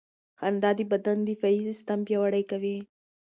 [0.39, 2.77] خندا د بدن دفاعي سیستم پیاوړی کوي.